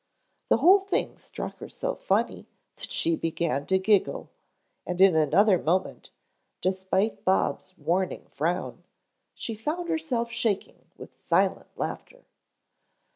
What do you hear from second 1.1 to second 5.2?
struck her so funny that she began to giggle, and in